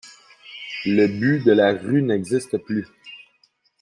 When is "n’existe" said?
2.01-2.57